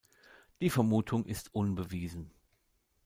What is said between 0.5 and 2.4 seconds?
Die Vermutung ist unbewiesen.